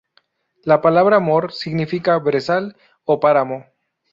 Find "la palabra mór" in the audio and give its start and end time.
0.63-1.53